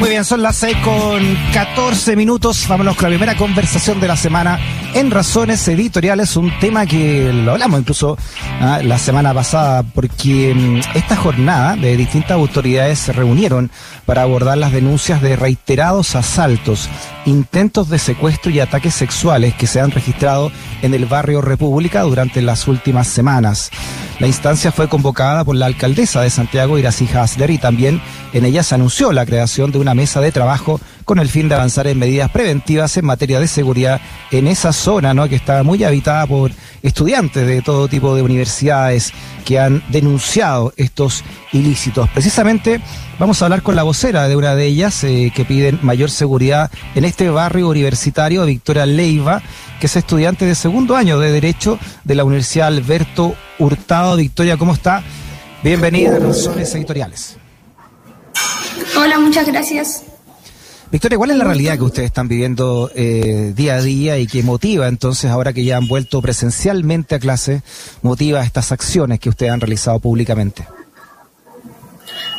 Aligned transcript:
Muy 0.00 0.08
bien, 0.08 0.24
son 0.24 0.42
las 0.42 0.56
6 0.56 0.76
con 0.84 1.38
14 1.52 2.16
minutos. 2.16 2.66
Vámonos 2.68 2.96
con 2.96 3.04
la 3.04 3.10
primera 3.10 3.36
conversación 3.36 4.00
de 4.00 4.08
la 4.08 4.16
semana 4.16 4.58
en 4.94 5.10
Razones 5.10 5.66
Editoriales, 5.66 6.36
un 6.36 6.56
tema 6.60 6.86
que 6.86 7.32
lo 7.32 7.52
hablamos 7.52 7.80
incluso 7.80 8.16
ah, 8.60 8.80
la 8.82 8.96
semana 8.98 9.34
pasada, 9.34 9.82
porque 9.82 10.54
mm, 10.54 10.96
esta 10.96 11.16
jornada 11.16 11.74
de 11.74 11.96
distintas 11.96 12.32
autoridades 12.32 13.00
se 13.00 13.12
reunieron 13.12 13.70
para 14.06 14.22
abordar 14.22 14.56
las 14.56 14.72
denuncias 14.72 15.20
de 15.20 15.34
reiterados 15.34 16.14
asaltos, 16.14 16.88
intentos 17.26 17.88
de 17.88 17.98
secuestro 17.98 18.52
y 18.52 18.60
ataques 18.60 18.94
sexuales 18.94 19.54
que 19.54 19.66
se 19.66 19.80
han 19.80 19.90
registrado 19.90 20.52
en 20.82 20.94
el 20.94 21.06
barrio 21.06 21.40
República 21.40 22.02
durante 22.02 22.40
las 22.40 22.68
últimas 22.68 23.08
semanas. 23.08 23.70
La 24.20 24.28
instancia 24.28 24.70
fue 24.70 24.88
convocada 24.88 25.44
por 25.44 25.56
la 25.56 25.66
alcaldesa 25.66 26.22
de 26.22 26.30
Santiago, 26.30 26.78
Iracy 26.78 27.08
Hasler, 27.12 27.50
y 27.50 27.58
también 27.58 28.00
en 28.32 28.44
ella 28.44 28.62
se 28.62 28.76
anunció 28.76 29.10
la 29.10 29.26
creación 29.26 29.72
de 29.72 29.78
una 29.78 29.94
mesa 29.94 30.20
de 30.20 30.30
trabajo 30.30 30.80
con 31.04 31.18
el 31.18 31.28
fin 31.28 31.48
de 31.48 31.54
avanzar 31.54 31.86
en 31.86 31.98
medidas 31.98 32.30
preventivas 32.30 32.96
en 32.96 33.04
materia 33.04 33.40
de 33.40 33.48
seguridad 33.48 34.00
en 34.30 34.46
esa 34.46 34.72
zona, 34.72 35.14
¿no? 35.14 35.28
que 35.28 35.36
está 35.36 35.62
muy 35.62 35.84
habitada 35.84 36.26
por 36.26 36.50
estudiantes 36.82 37.46
de 37.46 37.62
todo 37.62 37.88
tipo 37.88 38.14
de 38.14 38.22
universidades 38.22 39.12
que 39.44 39.58
han 39.58 39.82
denunciado 39.88 40.72
estos 40.76 41.22
ilícitos. 41.52 42.08
Precisamente 42.10 42.80
vamos 43.18 43.40
a 43.40 43.46
hablar 43.46 43.62
con 43.62 43.76
la 43.76 43.82
vocera 43.82 44.28
de 44.28 44.36
una 44.36 44.54
de 44.54 44.66
ellas 44.66 45.04
eh, 45.04 45.32
que 45.34 45.44
piden 45.44 45.78
mayor 45.82 46.10
seguridad 46.10 46.70
en 46.94 47.04
este 47.04 47.28
barrio 47.30 47.68
universitario, 47.68 48.44
Victoria 48.46 48.86
Leiva, 48.86 49.42
que 49.80 49.86
es 49.86 49.96
estudiante 49.96 50.46
de 50.46 50.54
segundo 50.54 50.96
año 50.96 51.18
de 51.18 51.30
Derecho 51.30 51.78
de 52.04 52.14
la 52.14 52.24
Universidad 52.24 52.68
Alberto 52.68 53.34
Hurtado. 53.58 54.16
Victoria, 54.16 54.56
¿cómo 54.56 54.72
está? 54.72 55.02
Bienvenida 55.62 56.16
a 56.16 56.18
Razones 56.18 56.74
Editoriales. 56.74 57.36
Hola, 58.96 59.18
muchas 59.18 59.46
gracias. 59.46 60.04
Victoria, 60.94 61.18
¿cuál 61.18 61.32
es 61.32 61.36
la 61.38 61.44
realidad 61.44 61.76
que 61.76 61.82
ustedes 61.82 62.06
están 62.06 62.28
viviendo 62.28 62.88
eh, 62.94 63.52
día 63.56 63.74
a 63.74 63.82
día 63.82 64.16
y 64.16 64.28
que 64.28 64.44
motiva 64.44 64.86
entonces, 64.86 65.28
ahora 65.28 65.52
que 65.52 65.64
ya 65.64 65.76
han 65.76 65.88
vuelto 65.88 66.22
presencialmente 66.22 67.16
a 67.16 67.18
clase, 67.18 67.62
motiva 68.02 68.44
estas 68.44 68.70
acciones 68.70 69.18
que 69.18 69.28
ustedes 69.28 69.50
han 69.50 69.60
realizado 69.60 69.98
públicamente? 69.98 70.68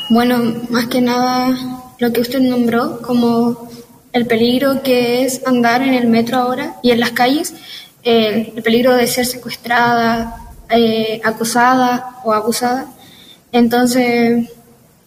Bueno, 0.10 0.54
más 0.70 0.88
que 0.88 1.02
nada 1.02 1.54
lo 2.00 2.14
que 2.14 2.22
usted 2.22 2.40
nombró 2.40 3.02
como 3.02 3.70
el 4.14 4.26
peligro 4.26 4.82
que 4.84 5.26
es 5.26 5.46
andar 5.46 5.82
en 5.82 5.94
el 5.94 6.08
metro 6.08 6.38
ahora 6.38 6.78
y 6.82 6.92
en 6.92 7.02
las 7.02 7.12
calles, 7.12 7.54
eh, 8.04 8.54
el 8.56 8.64
peligro 8.64 8.96
de 8.96 9.06
ser 9.08 9.26
secuestrada, 9.26 10.54
eh, 10.70 11.20
acusada 11.26 12.22
o 12.24 12.32
abusada. 12.32 12.86
Entonces, 13.52 14.50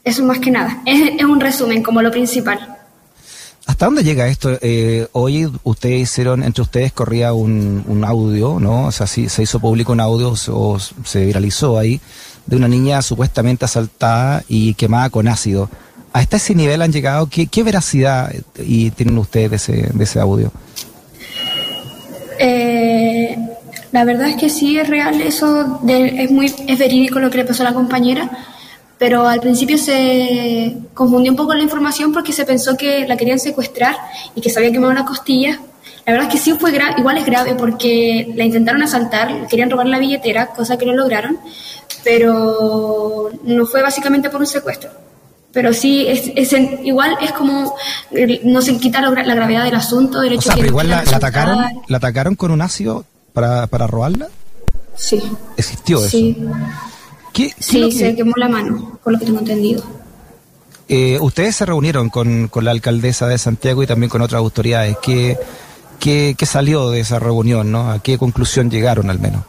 eso 0.04 0.22
más 0.22 0.38
que 0.38 0.50
nada, 0.50 0.82
es 0.84 1.24
un 1.24 1.41
resumen 1.41 1.82
como 1.82 2.02
lo 2.02 2.10
principal. 2.10 2.74
¿Hasta 3.69 3.84
dónde 3.84 4.02
llega 4.02 4.27
esto? 4.28 4.58
Eh, 4.62 5.08
hoy 5.12 5.47
ustedes 5.62 6.00
hicieron, 6.00 6.42
entre 6.42 6.62
ustedes 6.62 6.91
corría 6.91 7.34
un, 7.34 8.02
audio, 8.02 8.58
¿no? 8.58 8.86
O 8.86 8.92
sea, 8.92 9.06
sí, 9.06 9.28
se 9.28 9.42
hizo 9.42 9.60
público 9.60 9.92
un 9.92 10.00
audio 10.00 10.33
o 10.48 10.78
se 10.78 11.27
viralizó 11.27 11.78
ahí 11.78 12.00
de 12.47 12.56
una 12.56 12.66
niña 12.66 13.02
supuestamente 13.02 13.66
asaltada 13.66 14.42
y 14.48 14.72
quemada 14.72 15.10
con 15.10 15.28
ácido. 15.28 15.69
¿Hasta 16.14 16.38
ese 16.38 16.55
nivel 16.55 16.80
han 16.80 16.92
llegado? 16.92 17.28
¿Qué, 17.28 17.62
veracidad 17.62 18.33
y 18.58 18.91
tienen 18.92 19.19
ustedes 19.19 19.50
de 19.50 19.56
ese, 19.56 19.91
de 19.92 20.05
ese 20.05 20.19
audio? 20.19 20.50
Eh, 22.38 23.36
la 23.92 24.05
verdad 24.05 24.30
es 24.30 24.36
que 24.36 24.48
sí 24.48 24.78
es 24.78 24.88
real, 24.88 25.20
eso 25.20 25.82
es 25.86 26.30
muy 26.30 26.55
es 26.66 26.78
verídico 26.78 27.19
lo 27.19 27.30
que 27.30 27.36
le 27.36 27.44
pasó 27.44 27.64
a 27.64 27.66
la 27.66 27.75
compañera 27.75 28.30
pero 28.98 29.28
al 29.28 29.41
principio 29.41 29.78
se 29.78 30.77
confundió 30.92 31.30
un 31.30 31.36
poco 31.36 31.54
la 31.54 31.62
información 31.62 32.12
porque 32.12 32.32
se 32.32 32.44
pensó 32.44 32.77
que 32.77 33.06
la 33.06 33.16
querían 33.16 33.38
secuestrar 33.38 33.96
y 34.34 34.41
que 34.41 34.50
se 34.50 34.58
había 34.58 34.72
quemado 34.72 34.92
una 34.92 35.04
costilla. 35.04 35.60
La 36.04 36.12
verdad 36.12 36.28
es 36.28 36.34
que 36.34 36.41
sí 36.41 36.54
fue 36.58 36.72
grave, 36.72 36.94
igual 36.98 37.19
es 37.19 37.26
grave 37.26 37.54
porque 37.54 38.32
la 38.34 38.44
intentaron 38.44 38.82
asaltar, 38.82 39.47
querían 39.47 39.70
robar 39.70 39.86
la 39.86 39.98
billetera, 39.98 40.48
cosa 40.48 40.76
que 40.76 40.86
no 40.86 40.94
lograron, 40.94 41.38
pero 42.03 43.31
no 43.44 43.66
fue 43.66 43.82
básicamente 43.82 44.31
por 44.31 44.41
un 44.41 44.47
secuestro. 44.47 44.91
Pero 45.53 45.72
sí, 45.72 46.06
es, 46.06 46.53
igual 46.82 47.16
es 47.20 47.32
como, 47.32 47.75
no 48.44 48.62
se 48.62 48.76
quita 48.78 49.00
la, 49.00 49.10
gravedad 49.10 49.65
del 49.65 49.75
asunto. 49.75 50.20
Del 50.20 50.34
hecho 50.34 50.41
o 50.41 50.53
sea, 50.53 50.54
pero 50.54 50.69
igual 50.69 50.88
la, 50.88 50.98
atacaron, 51.00 51.65
la 51.86 51.97
atacaron 51.97 52.34
con 52.34 52.50
un 52.50 52.62
ácido 52.62 53.04
para, 53.32 53.66
para 53.66 53.86
robarla. 53.86 54.28
Sí. 54.94 55.22
¿Existió 55.56 56.04
eso? 56.04 56.19
Sí 57.59 57.93
se 57.93 58.15
quemó 58.16 58.32
la 58.37 58.49
mano, 58.49 58.99
por 59.03 59.12
lo 59.12 59.19
que 59.19 59.26
tengo 59.26 59.38
entendido. 59.38 59.82
Eh, 60.88 61.19
ustedes 61.21 61.56
se 61.56 61.66
reunieron 61.66 62.09
con, 62.09 62.50
la 62.62 62.71
alcaldesa 62.71 63.28
de 63.28 63.38
Santiago 63.38 63.82
y 63.82 63.87
también 63.87 64.09
con 64.09 64.22
otras 64.22 64.38
autoridades. 64.38 64.97
¿Qué, 65.03 65.37
qué, 66.00 66.34
salió 66.47 66.91
de 66.91 67.00
esa 67.00 67.19
reunión? 67.19 67.71
¿no? 67.71 67.91
¿A 67.91 68.03
qué 68.03 68.16
conclusión 68.19 68.71
llegaron 68.71 69.10
al 69.10 69.21
menos? 69.21 69.43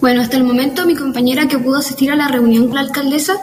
Bueno, 0.00 0.20
hasta 0.20 0.36
el 0.36 0.44
momento 0.44 0.86
mi 0.86 0.94
compañera 0.94 1.48
que 1.48 1.58
pudo 1.58 1.78
asistir 1.78 2.10
a 2.10 2.16
la 2.16 2.28
reunión 2.28 2.66
con 2.66 2.74
la 2.74 2.82
alcaldesa 2.82 3.36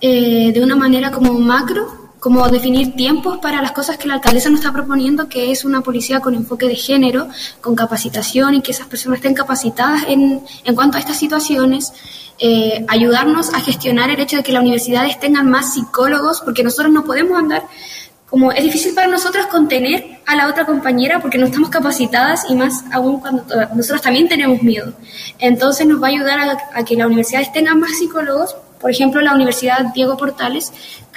eh, 0.00 0.52
de 0.52 0.62
una 0.62 0.76
manera 0.76 1.10
como 1.10 1.32
macro 1.38 2.01
como 2.22 2.48
definir 2.48 2.94
tiempos 2.94 3.38
para 3.38 3.60
las 3.60 3.72
cosas 3.72 3.98
que 3.98 4.06
la 4.06 4.14
alcaldesa 4.14 4.48
nos 4.48 4.60
está 4.60 4.72
proponiendo, 4.72 5.28
que 5.28 5.50
es 5.50 5.64
una 5.64 5.80
policía 5.80 6.20
con 6.20 6.36
enfoque 6.36 6.68
de 6.68 6.76
género, 6.76 7.26
con 7.60 7.74
capacitación 7.74 8.54
y 8.54 8.62
que 8.62 8.70
esas 8.70 8.86
personas 8.86 9.16
estén 9.16 9.34
capacitadas 9.34 10.04
en, 10.06 10.40
en 10.62 10.74
cuanto 10.76 10.98
a 10.98 11.00
estas 11.00 11.18
situaciones, 11.18 11.92
eh, 12.38 12.86
ayudarnos 12.86 13.52
a 13.52 13.60
gestionar 13.60 14.08
el 14.08 14.20
hecho 14.20 14.36
de 14.36 14.44
que 14.44 14.52
las 14.52 14.62
universidades 14.62 15.18
tengan 15.18 15.50
más 15.50 15.74
psicólogos, 15.74 16.42
porque 16.42 16.62
nosotros 16.62 16.92
no 16.92 17.04
podemos 17.04 17.36
andar 17.36 17.64
como 18.32 18.50
es 18.50 18.64
difícil 18.64 18.94
para 18.94 19.08
nosotros 19.08 19.44
contener 19.48 20.20
a 20.24 20.34
la 20.34 20.48
otra 20.48 20.64
compañera 20.64 21.20
porque 21.20 21.36
no 21.36 21.44
estamos 21.44 21.68
capacitadas 21.68 22.46
y 22.48 22.54
más 22.54 22.82
aún 22.90 23.20
cuando 23.20 23.44
nosotros 23.74 24.00
también 24.00 24.26
tenemos 24.26 24.62
miedo. 24.62 24.94
Entonces 25.38 25.86
nos 25.86 26.02
va 26.02 26.06
a 26.06 26.10
ayudar 26.12 26.40
a, 26.40 26.58
a 26.72 26.82
que 26.82 26.96
las 26.96 27.08
universidades 27.08 27.52
tengan 27.52 27.78
más 27.78 27.98
psicólogos. 27.98 28.56
Por 28.80 28.90
ejemplo, 28.90 29.20
la 29.20 29.34
Universidad 29.34 29.92
Diego 29.92 30.16
Portales 30.16 30.72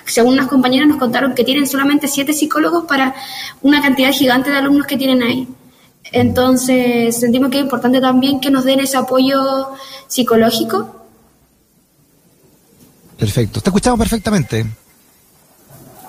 según 0.06 0.34
unas 0.34 0.48
compañeras 0.48 0.90
nos 0.90 0.98
contaron 0.98 1.34
que 1.34 1.46
tienen 1.46 1.66
solamente 1.68 2.10
siete 2.10 2.34
psicólogos 2.34 2.84
para 2.84 3.16
una 3.62 3.82
cantidad 3.82 4.12
gigante 4.12 4.50
de 4.50 4.58
alumnos 4.58 4.86
que 4.86 4.98
tienen 4.98 5.24
ahí. 5.24 5.48
Entonces, 6.12 7.18
sentimos 7.18 7.50
que 7.50 7.60
es 7.60 7.64
importante 7.64 8.02
también 8.02 8.42
que 8.42 8.52
nos 8.52 8.66
den 8.66 8.82
ese 8.82 8.98
apoyo 8.98 9.70
psicológico. 10.08 11.08
Perfecto. 13.18 13.62
Te 13.62 13.70
escuchamos 13.70 14.00
perfectamente. 14.00 14.66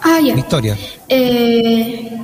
Ah, 0.09 0.21
ya. 0.21 0.34
Victoria. 0.34 0.78
Eh, 1.09 2.17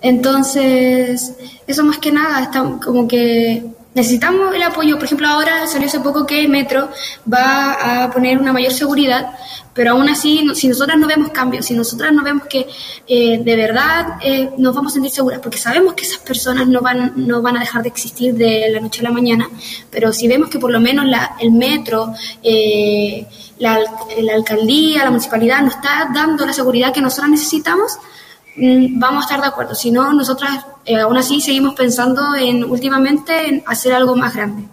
entonces, 0.00 1.34
eso 1.66 1.84
más 1.84 1.98
que 1.98 2.10
nada, 2.10 2.42
está 2.44 2.62
como 2.82 3.06
que 3.06 3.62
necesitamos 3.98 4.54
el 4.54 4.62
apoyo. 4.62 4.96
Por 4.96 5.04
ejemplo, 5.04 5.28
ahora 5.28 5.66
salió 5.66 5.86
hace 5.86 6.00
poco 6.00 6.26
que 6.26 6.48
Metro 6.48 6.88
va 7.32 8.04
a 8.04 8.10
poner 8.10 8.38
una 8.38 8.52
mayor 8.52 8.72
seguridad 8.72 9.34
pero 9.78 9.92
aún 9.92 10.08
así, 10.08 10.44
si 10.56 10.66
nosotras 10.66 10.98
no 10.98 11.06
vemos 11.06 11.30
cambios, 11.30 11.66
si 11.66 11.74
nosotras 11.74 12.12
no 12.12 12.24
vemos 12.24 12.48
que 12.48 12.66
eh, 13.06 13.38
de 13.38 13.56
verdad 13.56 14.18
eh, 14.20 14.50
nos 14.58 14.74
vamos 14.74 14.90
a 14.90 14.94
sentir 14.94 15.12
seguras, 15.12 15.38
porque 15.38 15.56
sabemos 15.56 15.94
que 15.94 16.02
esas 16.02 16.18
personas 16.18 16.66
no 16.66 16.80
van, 16.80 17.12
no 17.14 17.40
van 17.42 17.58
a 17.58 17.60
dejar 17.60 17.82
de 17.82 17.88
existir 17.88 18.34
de 18.34 18.70
la 18.70 18.80
noche 18.80 19.02
a 19.02 19.04
la 19.04 19.12
mañana, 19.12 19.48
pero 19.88 20.12
si 20.12 20.26
vemos 20.26 20.50
que 20.50 20.58
por 20.58 20.72
lo 20.72 20.80
menos 20.80 21.04
la, 21.04 21.36
el 21.38 21.52
metro, 21.52 22.12
eh, 22.42 23.24
la, 23.60 23.78
la, 24.20 24.34
alcaldía, 24.34 25.04
la 25.04 25.10
municipalidad 25.10 25.62
nos 25.62 25.76
está 25.76 26.10
dando 26.12 26.44
la 26.44 26.52
seguridad 26.52 26.92
que 26.92 27.00
nosotras 27.00 27.30
necesitamos, 27.30 27.98
vamos 28.92 29.24
a 29.24 29.26
estar 29.26 29.40
de 29.40 29.48
acuerdo. 29.48 29.74
Si 29.74 29.90
no, 29.90 30.12
nosotras 30.12 30.64
aún 31.00 31.16
así 31.16 31.40
seguimos 31.40 31.74
pensando 31.74 32.34
en 32.34 32.64
últimamente 32.64 33.48
en 33.48 33.62
hacer 33.66 33.92
algo 33.92 34.16
más 34.16 34.34
grande. 34.34 34.64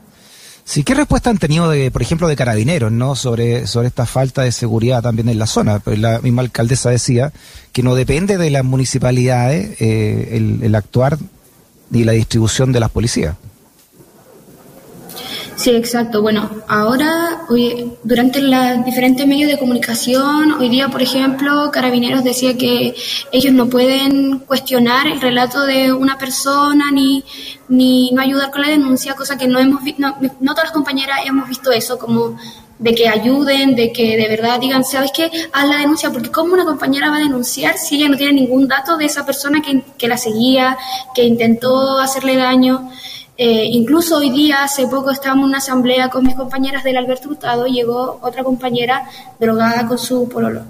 Sí, 0.67 0.83
¿qué 0.83 0.95
respuesta 0.95 1.29
han 1.29 1.37
tenido, 1.37 1.69
de, 1.69 1.91
por 1.91 2.01
ejemplo, 2.01 2.27
de 2.27 2.35
carabineros, 2.35 2.91
no, 2.91 3.15
sobre, 3.15 3.67
sobre 3.67 3.87
esta 3.87 4.07
falta 4.07 4.41
de 4.41 4.51
seguridad 4.51 5.03
también 5.03 5.29
en 5.29 5.37
la 5.37 5.45
zona? 5.45 5.77
Pues 5.77 5.99
la 5.99 6.19
misma 6.21 6.41
alcaldesa 6.41 6.89
decía 6.89 7.31
que 7.71 7.83
no 7.83 7.93
depende 7.93 8.37
de 8.37 8.49
las 8.49 8.63
municipalidades 8.63 9.79
eh, 9.79 10.29
el, 10.31 10.63
el 10.63 10.73
actuar 10.73 11.19
ni 11.91 12.03
la 12.03 12.13
distribución 12.13 12.71
de 12.71 12.79
las 12.79 12.89
policías. 12.89 13.35
Sí, 15.55 15.71
exacto. 15.71 16.21
Bueno, 16.21 16.49
ahora, 16.67 17.45
hoy, 17.49 17.93
durante 18.03 18.41
los 18.41 18.85
diferentes 18.85 19.25
medios 19.25 19.49
de 19.49 19.57
comunicación, 19.57 20.51
hoy 20.53 20.67
día, 20.69 20.89
por 20.89 21.01
ejemplo, 21.01 21.71
Carabineros 21.71 22.23
decía 22.23 22.57
que 22.57 22.93
ellos 23.31 23.53
no 23.53 23.67
pueden 23.69 24.39
cuestionar 24.39 25.07
el 25.07 25.21
relato 25.21 25.65
de 25.65 25.93
una 25.93 26.17
persona 26.17 26.91
ni, 26.91 27.23
ni 27.69 28.11
no 28.11 28.21
ayudar 28.21 28.51
con 28.51 28.61
la 28.61 28.69
denuncia, 28.69 29.15
cosa 29.15 29.37
que 29.37 29.47
no 29.47 29.59
hemos 29.59 29.81
visto, 29.81 30.01
no, 30.01 30.17
no 30.19 30.53
todas 30.53 30.65
las 30.65 30.73
compañeras 30.73 31.19
hemos 31.25 31.47
visto 31.47 31.71
eso, 31.71 31.97
como 31.97 32.37
de 32.77 32.93
que 32.93 33.07
ayuden, 33.07 33.75
de 33.75 33.93
que 33.93 34.17
de 34.17 34.27
verdad 34.27 34.59
digan, 34.59 34.83
¿sabes 34.83 35.11
qué? 35.15 35.31
Haz 35.53 35.69
la 35.69 35.77
denuncia, 35.77 36.11
porque 36.11 36.31
¿cómo 36.31 36.53
una 36.53 36.65
compañera 36.65 37.09
va 37.09 37.17
a 37.17 37.21
denunciar 37.21 37.77
si 37.77 37.95
ella 37.95 38.09
no 38.09 38.17
tiene 38.17 38.33
ningún 38.33 38.67
dato 38.67 38.97
de 38.97 39.05
esa 39.05 39.25
persona 39.25 39.61
que, 39.61 39.83
que 39.97 40.09
la 40.09 40.17
seguía, 40.17 40.77
que 41.13 41.23
intentó 41.23 41.97
hacerle 41.99 42.35
daño? 42.35 42.89
Eh, 43.37 43.65
incluso 43.71 44.17
hoy 44.17 44.29
día, 44.29 44.63
hace 44.63 44.87
poco 44.87 45.11
estábamos 45.11 45.43
en 45.43 45.49
una 45.49 45.57
asamblea 45.57 46.09
con 46.09 46.23
mis 46.23 46.35
compañeras 46.35 46.83
del 46.83 46.97
Alberto 46.97 47.29
Hurtado, 47.29 47.65
llegó 47.67 48.19
otra 48.21 48.43
compañera 48.43 49.09
drogada 49.39 49.87
con 49.87 49.97
su 49.97 50.29
pololo. 50.29 50.61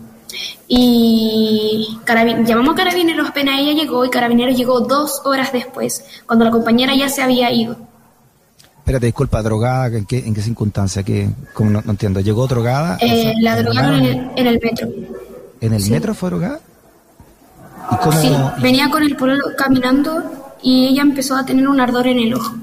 Y 0.68 2.00
llamamos 2.44 2.74
a 2.74 2.78
Carabineros 2.78 3.30
apenas 3.30 3.60
ella 3.60 3.74
llegó 3.74 4.04
y 4.04 4.10
Carabineros 4.10 4.58
llegó 4.58 4.80
dos 4.80 5.22
horas 5.26 5.52
después, 5.54 6.04
cuando 6.26 6.44
la 6.44 6.52
compañera 6.52 6.96
ya 6.96 7.08
se 7.08 7.22
había 7.22 7.52
ido. 7.52 7.78
Espérate, 8.80 9.08
disculpa, 9.08 9.42
¿drogada? 9.42 9.88
¿En 9.98 10.06
qué, 10.06 10.20
en 10.20 10.34
qué 10.34 10.42
circunstancia? 10.42 11.04
¿Qué, 11.04 11.30
no, 11.60 11.84
entiendo. 11.88 12.20
¿Llegó 12.20 12.46
drogada? 12.48 12.98
Eh, 13.02 13.34
la 13.42 13.58
drogaron 13.58 14.04
en 14.04 14.48
el, 14.48 14.60
metro. 14.62 14.88
¿En 15.60 15.74
el 15.74 15.90
metro 15.90 16.14
fue 16.14 16.30
drogada? 16.30 16.60
Sí, 18.22 18.32
venía 18.62 18.90
con 18.90 19.02
el 19.04 19.16
pololo 19.16 19.44
caminando 19.58 20.45
y 20.62 20.88
ella 20.88 21.02
empezó 21.02 21.36
a 21.36 21.46
tener 21.46 21.68
un 21.68 21.80
ardor 21.80 22.07
en 22.07 22.19
el 22.19 22.34
ojo. 22.34 22.56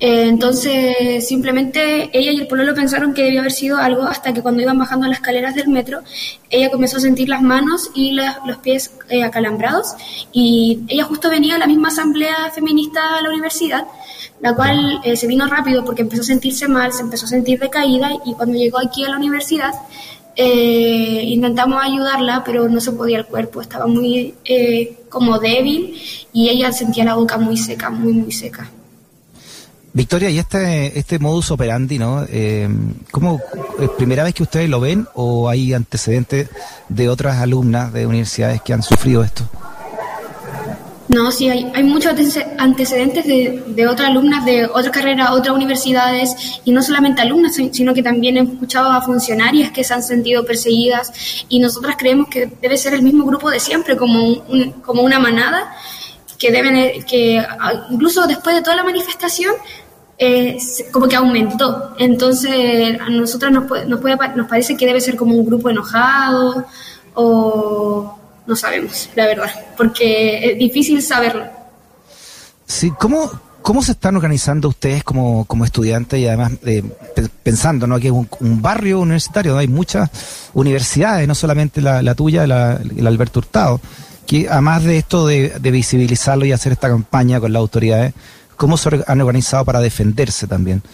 Eh, 0.00 0.28
entonces, 0.28 1.28
simplemente 1.28 2.08
ella 2.18 2.32
y 2.32 2.40
el 2.40 2.46
pololo 2.46 2.74
pensaron 2.74 3.12
que 3.12 3.22
debía 3.22 3.40
haber 3.40 3.52
sido 3.52 3.76
algo 3.76 4.04
hasta 4.04 4.32
que 4.32 4.40
cuando 4.40 4.62
iban 4.62 4.78
bajando 4.78 5.06
las 5.06 5.18
escaleras 5.18 5.54
del 5.54 5.68
metro, 5.68 6.00
ella 6.48 6.70
comenzó 6.70 6.96
a 6.96 7.00
sentir 7.00 7.28
las 7.28 7.42
manos 7.42 7.90
y 7.94 8.12
los 8.12 8.56
pies 8.62 8.92
eh, 9.10 9.22
acalambrados. 9.22 9.94
Y 10.32 10.84
ella 10.88 11.04
justo 11.04 11.28
venía 11.28 11.56
a 11.56 11.58
la 11.58 11.66
misma 11.66 11.88
asamblea 11.88 12.50
feminista 12.54 13.18
a 13.18 13.20
la 13.20 13.28
universidad, 13.28 13.84
la 14.40 14.54
cual 14.54 15.02
eh, 15.04 15.16
se 15.16 15.26
vino 15.26 15.46
rápido 15.46 15.84
porque 15.84 16.00
empezó 16.00 16.22
a 16.22 16.24
sentirse 16.24 16.66
mal, 16.66 16.94
se 16.94 17.02
empezó 17.02 17.26
a 17.26 17.28
sentir 17.28 17.60
decaída 17.60 18.10
y 18.24 18.32
cuando 18.32 18.56
llegó 18.56 18.78
aquí 18.78 19.04
a 19.04 19.10
la 19.10 19.18
universidad, 19.18 19.74
intentamos 20.44 21.82
ayudarla, 21.82 22.42
pero 22.44 22.68
no 22.68 22.80
se 22.80 22.92
podía 22.92 23.18
el 23.18 23.26
cuerpo, 23.26 23.60
estaba 23.60 23.86
muy 23.86 24.34
como 25.08 25.38
débil 25.38 26.00
y 26.32 26.48
ella 26.48 26.72
sentía 26.72 27.04
la 27.04 27.14
boca 27.14 27.36
muy 27.36 27.56
seca, 27.56 27.90
muy, 27.90 28.12
muy 28.12 28.32
seca. 28.32 28.70
Victoria, 29.92 30.30
y 30.30 30.38
este, 30.38 30.98
este 30.98 31.18
modus 31.18 31.50
operandi, 31.50 31.98
¿no? 31.98 32.24
Eh, 32.28 32.68
¿Cómo 33.10 33.40
es 33.80 33.90
primera 33.90 34.22
vez 34.22 34.34
que 34.34 34.44
ustedes 34.44 34.70
lo 34.70 34.78
ven 34.78 35.06
o 35.14 35.48
hay 35.48 35.74
antecedentes 35.74 36.48
de 36.88 37.08
otras 37.08 37.38
alumnas 37.38 37.92
de 37.92 38.06
universidades 38.06 38.62
que 38.62 38.72
han 38.72 38.84
sufrido 38.84 39.24
esto? 39.24 39.44
No, 41.14 41.32
sí, 41.32 41.48
hay, 41.48 41.82
muchos 41.82 42.14
antecedentes 42.58 43.26
de, 43.26 43.88
otras 43.88 44.10
alumnas 44.10 44.44
de 44.44 44.66
otra 44.66 44.92
carrera, 44.92 45.32
otras 45.32 45.56
universidades, 45.56 46.60
y 46.64 46.70
no 46.70 46.82
solamente 46.82 47.20
alumnas, 47.20 47.56
sino 47.56 47.92
que 47.92 48.02
también 48.02 48.36
he 48.36 48.42
escuchado 48.42 48.92
a 48.92 49.02
funcionarias 49.02 49.72
que 49.72 49.82
se 49.82 49.92
han 49.92 50.04
sentido 50.04 50.46
perseguidas, 50.46 51.44
y 51.48 51.58
nosotras 51.58 51.96
creemos 51.98 52.28
que 52.28 52.46
debe 52.62 52.76
ser 52.76 52.94
el 52.94 53.02
mismo 53.02 53.24
grupo 53.24 53.50
de 53.50 53.58
siempre, 53.58 53.96
como, 53.96 54.44
como 54.82 55.02
una 55.02 55.18
manada, 55.18 55.74
que 56.38 56.52
deben, 56.52 57.02
que 57.02 57.44
incluso 57.90 58.28
después 58.28 58.54
de 58.54 58.62
toda 58.62 58.76
la 58.76 58.84
manifestación, 58.84 59.54
eh, 60.16 60.58
como 60.92 61.08
que 61.08 61.16
aumentó. 61.16 61.92
Entonces, 61.98 63.00
a 63.00 63.10
nosotros 63.10 63.50
nos, 63.50 63.64
puede, 63.64 63.84
nos, 63.86 64.00
puede, 64.00 64.16
nos 64.36 64.46
parece 64.46 64.76
que 64.76 64.86
debe 64.86 65.00
ser 65.00 65.16
como 65.16 65.34
un 65.34 65.44
grupo 65.44 65.70
enojado 65.70 66.66
o 67.14 68.19
no 68.46 68.56
sabemos, 68.56 69.10
la 69.14 69.26
verdad, 69.26 69.50
porque 69.76 70.52
es 70.52 70.58
difícil 70.58 71.02
saberlo. 71.02 71.46
Sí, 72.66 72.92
¿cómo, 72.98 73.30
cómo 73.62 73.82
se 73.82 73.92
están 73.92 74.16
organizando 74.16 74.68
ustedes 74.68 75.04
como, 75.04 75.44
como 75.44 75.64
estudiantes 75.64 76.20
y 76.20 76.26
además 76.26 76.52
eh, 76.64 76.82
pensando 77.42 77.86
¿no? 77.86 77.98
que 77.98 78.08
es 78.08 78.12
un, 78.12 78.28
barrio 78.62 79.00
universitario, 79.00 79.56
hay 79.56 79.68
muchas 79.68 80.10
universidades, 80.54 81.26
no 81.26 81.34
solamente 81.34 81.80
la, 81.80 82.02
la 82.02 82.14
tuya, 82.14 82.46
la, 82.46 82.80
el 82.96 83.06
Alberto 83.06 83.40
Hurtado? 83.40 83.80
que 84.30 84.48
además 84.48 84.84
de 84.84 84.96
esto 84.96 85.26
de, 85.26 85.58
visibilizarlo 85.58 86.44
y 86.44 86.52
hacer 86.52 86.70
esta 86.70 86.88
campaña 86.88 87.40
con 87.40 87.52
las 87.52 87.58
autoridades, 87.58 88.14
¿cómo 88.56 88.76
se 88.76 89.02
han 89.04 89.20
organizado 89.20 89.64
para 89.64 89.80
defenderse 89.80 90.46
también? 90.46 90.84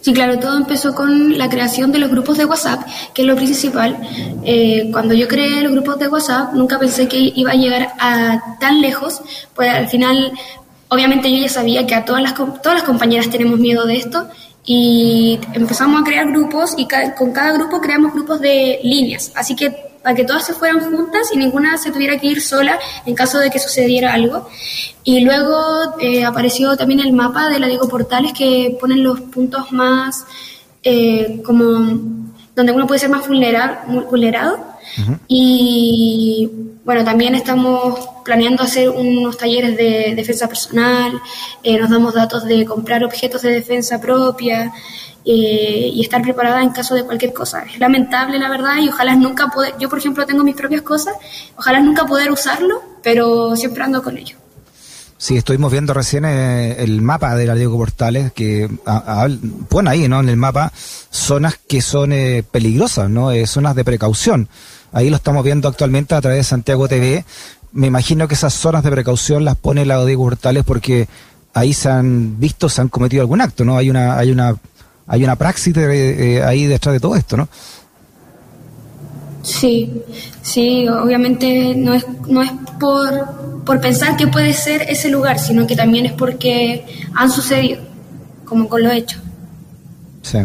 Sí, 0.00 0.14
claro, 0.14 0.38
todo 0.38 0.56
empezó 0.56 0.94
con 0.94 1.36
la 1.36 1.50
creación 1.50 1.92
de 1.92 1.98
los 1.98 2.10
grupos 2.10 2.38
de 2.38 2.46
WhatsApp, 2.46 2.86
que 3.12 3.22
es 3.22 3.28
lo 3.28 3.36
principal. 3.36 3.98
Eh, 4.44 4.88
cuando 4.92 5.12
yo 5.14 5.28
creé 5.28 5.60
los 5.60 5.72
grupos 5.72 5.98
de 5.98 6.08
WhatsApp, 6.08 6.54
nunca 6.54 6.78
pensé 6.78 7.06
que 7.06 7.18
iba 7.18 7.52
a 7.52 7.54
llegar 7.54 7.92
a 7.98 8.56
tan 8.58 8.80
lejos, 8.80 9.20
pues 9.54 9.68
al 9.68 9.88
final, 9.88 10.32
obviamente 10.88 11.30
yo 11.30 11.38
ya 11.38 11.50
sabía 11.50 11.86
que 11.86 11.94
a 11.94 12.04
todas 12.06 12.22
las, 12.22 12.34
todas 12.34 12.74
las 12.74 12.82
compañeras 12.84 13.28
tenemos 13.28 13.58
miedo 13.58 13.84
de 13.84 13.96
esto, 13.96 14.26
y 14.64 15.38
empezamos 15.54 16.00
a 16.00 16.04
crear 16.04 16.30
grupos 16.30 16.74
y 16.76 16.86
con 17.16 17.32
cada 17.32 17.52
grupo 17.52 17.80
creamos 17.80 18.12
grupos 18.12 18.40
de 18.40 18.78
líneas, 18.82 19.32
así 19.34 19.56
que 19.56 19.89
para 20.02 20.14
que 20.14 20.24
todas 20.24 20.46
se 20.46 20.54
fueran 20.54 20.80
juntas 20.80 21.30
y 21.32 21.36
ninguna 21.36 21.76
se 21.78 21.90
tuviera 21.90 22.18
que 22.18 22.26
ir 22.26 22.40
sola 22.40 22.78
en 23.06 23.14
caso 23.14 23.38
de 23.38 23.50
que 23.50 23.58
sucediera 23.58 24.14
algo. 24.14 24.48
Y 25.04 25.20
luego 25.20 25.98
eh, 26.00 26.24
apareció 26.24 26.76
también 26.76 27.00
el 27.00 27.12
mapa 27.12 27.48
de 27.48 27.58
la 27.58 27.66
Diego 27.66 27.88
Portales 27.88 28.32
que 28.32 28.76
ponen 28.80 29.02
los 29.02 29.20
puntos 29.20 29.72
más 29.72 30.24
eh, 30.82 31.42
como 31.44 31.64
donde 32.54 32.72
uno 32.72 32.86
puede 32.86 33.00
ser 33.00 33.10
más 33.10 33.26
vulnerado. 33.28 34.69
Y 35.28 36.50
bueno, 36.84 37.04
también 37.04 37.34
estamos 37.34 38.08
planeando 38.24 38.62
hacer 38.62 38.90
unos 38.90 39.36
talleres 39.36 39.76
de 39.76 40.14
defensa 40.14 40.48
personal, 40.48 41.12
eh, 41.62 41.78
nos 41.78 41.90
damos 41.90 42.14
datos 42.14 42.44
de 42.44 42.64
comprar 42.64 43.04
objetos 43.04 43.42
de 43.42 43.50
defensa 43.50 44.00
propia, 44.00 44.72
eh, 45.22 45.90
y 45.92 46.00
estar 46.00 46.22
preparada 46.22 46.62
en 46.62 46.70
caso 46.70 46.94
de 46.94 47.04
cualquier 47.04 47.34
cosa. 47.34 47.62
Es 47.62 47.78
lamentable, 47.78 48.38
la 48.38 48.48
verdad, 48.48 48.76
y 48.80 48.88
ojalá 48.88 49.14
nunca 49.14 49.48
poder, 49.48 49.74
yo 49.78 49.88
por 49.90 49.98
ejemplo 49.98 50.24
tengo 50.24 50.42
mis 50.42 50.56
propias 50.56 50.80
cosas, 50.80 51.14
ojalá 51.56 51.80
nunca 51.80 52.06
poder 52.06 52.32
usarlo, 52.32 52.82
pero 53.02 53.54
siempre 53.54 53.84
ando 53.84 54.02
con 54.02 54.16
ello. 54.16 54.36
Sí, 55.18 55.36
estuvimos 55.36 55.70
viendo 55.70 55.92
recién 55.92 56.24
eh, 56.24 56.82
el 56.82 57.02
mapa 57.02 57.36
de 57.36 57.44
la 57.44 57.54
Diego 57.54 57.76
Portales, 57.76 58.32
que 58.32 58.70
pone 59.68 59.90
ahí, 59.90 60.08
¿no? 60.08 60.20
En 60.20 60.30
el 60.30 60.38
mapa 60.38 60.72
zonas 61.10 61.58
que 61.68 61.82
son 61.82 62.14
eh, 62.14 62.42
peligrosas, 62.50 63.10
¿no? 63.10 63.28
zonas 63.46 63.76
de 63.76 63.84
precaución. 63.84 64.48
Ahí 64.92 65.10
lo 65.10 65.16
estamos 65.16 65.44
viendo 65.44 65.68
actualmente 65.68 66.14
a 66.14 66.20
través 66.20 66.38
de 66.38 66.44
Santiago 66.44 66.88
TV. 66.88 67.24
Me 67.72 67.86
imagino 67.86 68.26
que 68.26 68.34
esas 68.34 68.54
zonas 68.54 68.82
de 68.82 68.90
precaución 68.90 69.44
las 69.44 69.56
pone 69.56 69.86
la 69.86 70.04
Diego 70.04 70.24
Portales 70.24 70.64
porque 70.64 71.08
ahí 71.54 71.72
se 71.72 71.88
han 71.88 72.40
visto, 72.40 72.68
se 72.68 72.80
han 72.80 72.88
cometido 72.88 73.22
algún 73.22 73.40
acto, 73.40 73.64
¿no? 73.64 73.76
Hay 73.76 73.90
una, 73.90 74.18
hay 74.18 74.32
una 74.32 74.56
hay 75.12 75.24
una 75.24 75.34
praxis 75.34 75.76
eh, 75.76 76.40
ahí 76.44 76.66
detrás 76.66 76.92
de 76.92 77.00
todo 77.00 77.16
esto, 77.16 77.36
¿no? 77.36 77.48
Sí, 79.42 80.02
sí, 80.40 80.86
obviamente 80.88 81.74
no 81.74 81.94
es, 81.94 82.06
no 82.28 82.42
es 82.42 82.52
por, 82.78 83.64
por 83.64 83.80
pensar 83.80 84.16
que 84.16 84.28
puede 84.28 84.52
ser 84.52 84.82
ese 84.82 85.08
lugar, 85.08 85.40
sino 85.40 85.66
que 85.66 85.74
también 85.74 86.06
es 86.06 86.12
porque 86.12 86.86
han 87.14 87.28
sucedido, 87.28 87.80
como 88.44 88.68
con 88.68 88.84
lo 88.84 88.90
hecho. 88.92 89.18
Sí. 90.22 90.38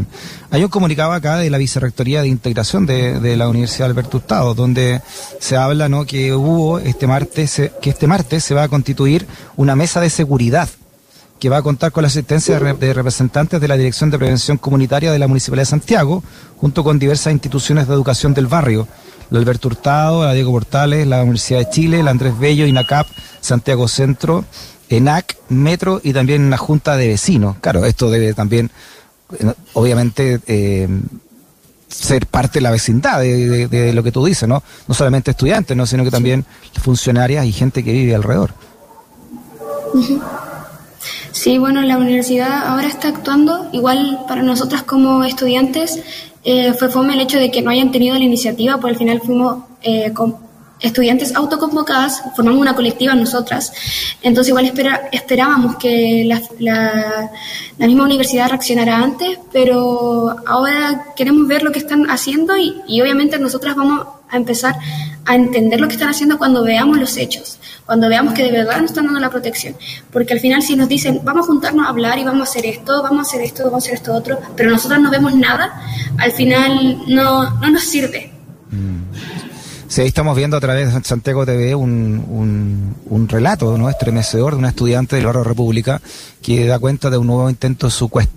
Hay 0.52 0.64
un 0.64 0.70
comunicado 0.70 1.12
acá 1.12 1.38
de 1.38 1.50
la 1.50 1.58
Vicerrectoría 1.58 2.22
de 2.22 2.30
Integración 2.30 2.86
de, 2.86 3.20
de 3.20 3.36
la 3.36 3.50
Universidad 3.50 3.90
Alberto 3.90 4.18
Hurtado, 4.18 4.54
donde 4.54 5.02
se 5.40 5.58
habla 5.58 5.90
¿no? 5.90 6.06
que 6.06 6.34
hubo 6.34 6.80
este 6.80 7.08
martes, 7.08 7.62
que 7.82 7.90
este 7.90 8.08
martes 8.08 8.44
se 8.44 8.54
va 8.54 8.64
a 8.64 8.68
constituir 8.70 9.28
una 9.58 9.76
mesa 9.76 10.00
de 10.00 10.10
seguridad 10.10 10.70
que 11.40 11.50
va 11.50 11.58
a 11.58 11.62
contar 11.62 11.92
con 11.92 12.02
la 12.02 12.08
asistencia 12.08 12.60
de 12.60 12.94
representantes 12.94 13.60
de 13.60 13.68
la 13.68 13.78
Dirección 13.78 14.10
de 14.10 14.18
Prevención 14.18 14.58
Comunitaria 14.58 15.12
de 15.12 15.20
la 15.20 15.28
Municipalidad 15.28 15.64
de 15.64 15.70
Santiago, 15.70 16.24
junto 16.58 16.84
con 16.84 16.98
diversas 16.98 17.34
instituciones 17.34 17.88
de 17.88 17.94
educación 17.94 18.34
del 18.34 18.48
barrio, 18.48 18.88
la 19.30 19.40
Alberto 19.40 19.68
Hurtado, 19.68 20.24
la 20.24 20.34
Diego 20.34 20.52
Portales, 20.52 21.06
la 21.08 21.22
Universidad 21.22 21.60
de 21.60 21.70
Chile, 21.70 22.04
la 22.04 22.12
Andrés 22.12 22.38
Bello, 22.40 22.66
INACAP, 22.66 23.08
Santiago 23.42 23.88
Centro, 23.88 24.46
ENAC, 24.90 25.38
Metro 25.50 26.00
y 26.04 26.14
también 26.14 26.44
una 26.44 26.58
junta 26.58 26.96
de 26.96 27.08
vecinos. 27.08 27.58
Claro, 27.60 27.86
esto 27.86 28.10
debe 28.10 28.34
también, 28.34 28.68
eh, 28.68 28.70
obviamente, 29.74 30.40
eh, 30.48 30.88
ser 31.88 32.26
parte 32.28 32.60
de 32.60 32.62
la 32.62 32.72
vecindad 32.72 33.22
de, 33.22 33.92
lo 33.94 34.04
que 34.04 34.12
tú 34.12 34.26
dices, 34.26 34.48
¿no? 34.48 34.64
No 34.88 34.94
solamente 34.94 35.32
estudiantes, 35.32 35.76
¿no? 35.78 35.86
sino 35.86 36.04
que 36.04 36.12
también 36.12 36.46
funcionarias 36.82 37.46
y 37.46 37.52
gente 37.52 37.84
que 37.84 37.92
vive 37.92 38.16
alrededor. 38.16 38.54
Sí, 41.32 41.58
bueno, 41.58 41.82
la 41.82 41.98
universidad 41.98 42.68
ahora 42.68 42.88
está 42.88 43.10
actuando, 43.10 43.70
igual 43.72 44.22
para 44.28 44.42
nosotras 44.42 44.84
como 44.84 45.24
estudiantes, 45.24 46.00
eh, 46.44 46.74
fue 46.74 46.90
fome 46.90 47.14
el 47.14 47.22
hecho 47.22 47.38
de 47.38 47.52
que 47.52 47.62
no 47.62 47.72
hayan 47.72 47.92
tenido 47.92 48.16
la 48.16 48.24
iniciativa, 48.24 48.76
porque 48.78 48.92
al 48.92 48.98
final 48.98 49.22
fuimos 49.22 49.64
eh, 49.82 50.12
estudiantes 50.86 51.36
autoconvocadas, 51.36 52.24
formamos 52.36 52.62
una 52.62 52.76
colectiva 52.76 53.14
nosotras, 53.16 53.74
entonces 54.22 54.50
igual 54.50 54.72
esperábamos 55.12 55.76
que 55.78 56.24
la, 56.26 56.42
la, 56.60 57.88
misma 57.88 58.04
universidad 58.04 58.50
reaccionara 58.50 58.98
antes, 58.98 59.40
pero 59.52 60.36
ahora 60.46 61.08
queremos 61.16 61.48
ver 61.48 61.64
lo 61.64 61.72
que 61.72 61.80
están 61.80 62.10
haciendo 62.10 62.58
y, 62.58 62.82
y 62.88 63.02
obviamente 63.02 63.38
nosotras 63.40 63.76
vamos 63.76 64.08
a 64.30 64.38
empezar 64.38 64.76
a 65.26 65.36
entender 65.36 65.80
lo 65.80 65.88
que 65.88 65.94
están 65.94 66.10
haciendo 66.10 66.38
cuando 66.38 66.64
veamos 66.64 67.00
los 67.00 67.18
hechos, 67.18 67.60
cuando 67.86 68.10
veamos 68.10 68.34
que 68.34 68.44
de 68.44 68.52
verdad 68.52 68.80
nos 68.82 68.92
están 68.92 69.06
dando 69.06 69.20
la 69.20 69.30
protección. 69.30 69.76
Porque 70.12 70.34
al 70.34 70.40
final 70.40 70.62
si 70.62 70.76
nos 70.76 70.88
dicen, 70.88 71.22
vamos 71.24 71.46
a 71.46 71.48
juntarnos 71.48 71.86
a 71.86 71.90
hablar 71.90 72.20
y 72.20 72.24
vamos 72.24 72.48
a 72.48 72.52
hacer 72.52 72.66
esto, 72.66 73.02
vamos 73.02 73.20
a 73.20 73.30
hacer 73.30 73.42
esto, 73.42 73.64
vamos 73.66 73.84
a 73.84 73.86
hacer 73.86 73.94
esto 73.96 74.14
otro, 74.14 74.40
pero 74.56 74.70
nosotros 74.70 75.00
no 75.00 75.10
vemos 75.10 75.34
nada, 75.36 75.82
al 76.18 76.32
final 76.32 77.04
no, 77.08 77.50
no 77.60 77.70
nos 77.70 77.84
sirve. 77.84 78.35
Sí, 79.88 80.02
ahí 80.02 80.08
estamos 80.08 80.36
viendo 80.36 80.58
a 80.58 80.60
través 80.60 80.92
de 80.92 81.04
Santiago 81.04 81.46
TV 81.46 81.76
un, 81.76 82.26
un, 82.28 82.96
un, 83.08 83.30
relato 83.30 83.78
¿no? 83.78 83.88
estremecedor 83.88 84.54
de 84.54 84.60
una 84.60 84.70
estudiante 84.70 85.16
del 85.16 85.28
barrio 85.28 85.44
República 85.44 86.02
que 86.42 86.66
da 86.66 86.80
cuenta 86.80 87.12
de 87.12 87.20
un 87.20 87.28
nuevo 87.28 87.50
intento 87.50 87.88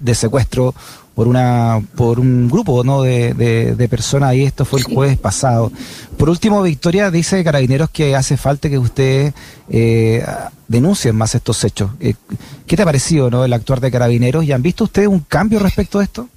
de 0.01 0.15
secuestro 0.15 0.75
por 1.15 1.27
una 1.27 1.83
por 1.97 2.21
un 2.21 2.49
grupo 2.49 2.85
no 2.85 3.03
de, 3.03 3.33
de, 3.35 3.89
personas 3.89 4.35
y 4.35 4.45
esto 4.45 4.65
fue 4.65 4.81
el 4.81 4.85
jueves 4.85 5.19
pasado. 5.19 5.73
Por 6.19 6.29
último, 6.29 6.63
Victoria 6.63 7.11
dice 7.11 7.43
Carabineros 7.43 7.91
que 7.91 8.15
hace 8.15 8.37
falta 8.37 8.69
que 8.69 8.79
ustedes 8.79 9.33
eh, 9.71 10.25
denuncien 10.69 11.17
más 11.17 11.35
estos 11.35 11.65
hechos. 11.65 11.91
Eh, 11.99 12.15
¿Qué 12.67 12.77
te 12.77 12.83
ha 12.83 12.85
parecido 12.85 13.31
no 13.31 13.45
el 13.45 13.53
actuar 13.53 13.81
de 13.81 13.91
Carabineros 13.91 14.45
y 14.45 14.53
han 14.53 14.63
visto 14.63 14.85
ustedes 14.85 15.09
un 15.09 15.21
cambio 15.21 15.59
respecto 15.59 15.99
a 15.99 16.05
esto? 16.05 16.29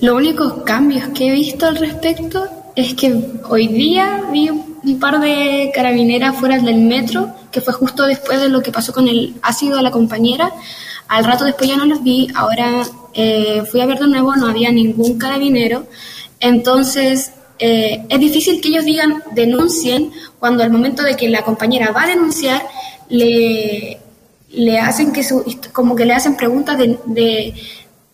Los 0.00 0.14
únicos 0.14 0.62
cambios 0.64 1.08
que 1.08 1.28
he 1.28 1.32
visto 1.32 1.66
al 1.66 1.76
respecto 1.76 2.63
es 2.76 2.94
que 2.94 3.14
hoy 3.48 3.68
día 3.68 4.22
vi 4.32 4.50
un 4.50 4.98
par 4.98 5.20
de 5.20 5.70
carabineras 5.74 6.36
fuera 6.36 6.58
del 6.58 6.76
metro, 6.76 7.34
que 7.50 7.60
fue 7.60 7.72
justo 7.72 8.04
después 8.04 8.40
de 8.40 8.48
lo 8.48 8.62
que 8.62 8.72
pasó 8.72 8.92
con 8.92 9.08
el 9.08 9.34
ácido 9.42 9.78
a 9.78 9.82
la 9.82 9.90
compañera. 9.90 10.52
Al 11.08 11.24
rato 11.24 11.44
después 11.44 11.70
ya 11.70 11.76
no 11.76 11.86
los 11.86 12.02
vi, 12.02 12.28
ahora 12.34 12.82
eh, 13.12 13.62
fui 13.70 13.80
a 13.80 13.86
ver 13.86 13.98
de 13.98 14.08
nuevo, 14.08 14.34
no 14.36 14.48
había 14.48 14.72
ningún 14.72 15.18
carabinero. 15.18 15.86
Entonces, 16.40 17.32
eh, 17.58 18.04
es 18.08 18.18
difícil 18.18 18.60
que 18.60 18.68
ellos 18.68 18.84
digan 18.84 19.22
denuncien 19.32 20.10
cuando 20.40 20.64
al 20.64 20.70
momento 20.70 21.02
de 21.02 21.16
que 21.16 21.28
la 21.28 21.42
compañera 21.42 21.92
va 21.92 22.02
a 22.02 22.08
denunciar, 22.08 22.62
le, 23.08 23.98
le 24.50 24.78
hacen 24.80 25.12
que 25.12 25.22
su, 25.22 25.44
como 25.72 25.94
que 25.94 26.06
le 26.06 26.14
hacen 26.14 26.36
preguntas 26.36 26.76
de 26.78 27.54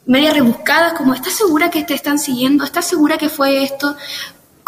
media 0.06 0.32
rebuscadas, 0.32 0.94
como 0.94 1.14
¿estás 1.14 1.34
segura 1.34 1.70
que 1.70 1.84
te 1.84 1.94
están 1.94 2.18
siguiendo? 2.18 2.64
¿Estás 2.64 2.84
segura 2.86 3.16
que 3.16 3.28
fue 3.28 3.62
esto? 3.62 3.96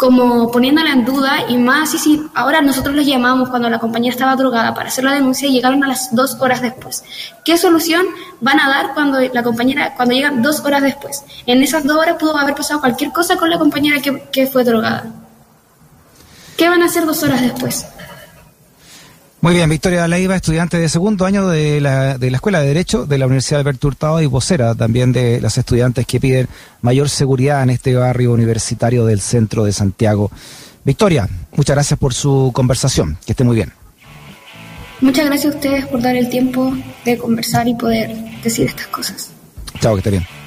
Como 0.03 0.51
poniéndola 0.51 0.91
en 0.91 1.05
duda 1.05 1.45
y 1.47 1.55
más, 1.55 1.93
y 1.93 1.97
si 1.97 2.27
ahora 2.35 2.59
nosotros 2.59 2.93
los 2.93 3.05
llamamos 3.05 3.47
cuando 3.47 3.69
la 3.69 3.79
compañía 3.79 4.11
estaba 4.11 4.35
drogada 4.35 4.73
para 4.73 4.89
hacer 4.89 5.05
la 5.05 5.13
denuncia 5.13 5.47
y 5.47 5.53
llegaron 5.53 5.81
a 5.81 5.87
las 5.87 6.13
dos 6.13 6.35
horas 6.41 6.61
después. 6.61 7.05
¿Qué 7.45 7.57
solución 7.57 8.05
van 8.41 8.59
a 8.59 8.67
dar 8.67 8.93
cuando 8.93 9.21
la 9.21 9.43
compañera, 9.43 9.95
cuando 9.95 10.13
llegan 10.13 10.41
dos 10.41 10.59
horas 10.59 10.81
después? 10.81 11.23
En 11.45 11.63
esas 11.63 11.85
dos 11.85 11.95
horas 11.95 12.17
pudo 12.19 12.37
haber 12.37 12.53
pasado 12.53 12.81
cualquier 12.81 13.13
cosa 13.13 13.37
con 13.37 13.49
la 13.49 13.57
compañera 13.57 14.01
que, 14.01 14.23
que 14.29 14.45
fue 14.45 14.65
drogada. 14.65 15.05
¿Qué 16.57 16.67
van 16.67 16.81
a 16.81 16.87
hacer 16.87 17.05
dos 17.05 17.23
horas 17.23 17.39
después? 17.39 17.85
Muy 19.43 19.55
bien, 19.55 19.69
Victoria 19.69 20.07
Leiva, 20.07 20.37
estudiante 20.37 20.79
de 20.79 20.87
segundo 20.87 21.25
año 21.25 21.49
de 21.49 21.81
la, 21.81 22.17
de 22.17 22.31
la 22.31 22.37
Escuela 22.37 22.61
de 22.61 22.67
Derecho 22.67 23.05
de 23.05 23.17
la 23.17 23.25
Universidad 23.25 23.59
Alberto 23.59 23.89
Hurtado 23.89 24.21
y 24.21 24.25
vocera 24.25 24.73
también 24.73 25.11
de 25.11 25.41
las 25.41 25.57
estudiantes 25.57 26.07
que 26.07 26.21
piden 26.21 26.47
mayor 26.81 27.09
seguridad 27.09 27.61
en 27.61 27.71
este 27.71 27.93
barrio 27.93 28.31
universitario 28.31 29.03
del 29.05 29.19
centro 29.19 29.65
de 29.65 29.73
Santiago. 29.73 30.31
Victoria, 30.85 31.27
muchas 31.57 31.75
gracias 31.75 31.99
por 31.99 32.13
su 32.13 32.51
conversación. 32.53 33.17
Que 33.25 33.33
esté 33.33 33.43
muy 33.43 33.57
bien. 33.57 33.73
Muchas 35.01 35.25
gracias 35.25 35.53
a 35.53 35.57
ustedes 35.57 35.87
por 35.87 36.01
dar 36.01 36.15
el 36.15 36.29
tiempo 36.29 36.73
de 37.03 37.17
conversar 37.17 37.67
y 37.67 37.75
poder 37.75 38.15
decir 38.41 38.67
estas 38.67 38.87
cosas. 38.87 39.31
Chao, 39.81 39.95
que 39.95 39.99
esté 39.99 40.11
bien. 40.11 40.42